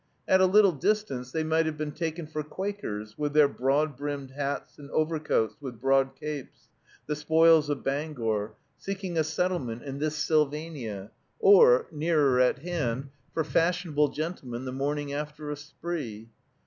[0.27, 4.31] At a little distance they might have been taken for Quakers, with their broad brimmed
[4.31, 6.69] hats and overcoats with broad capes,
[7.05, 13.43] the spoils of Bangor, seeking a settlement in this Sylvania, or, nearer at hand, for
[13.43, 16.29] fashionable gentlemen the morning after a spree.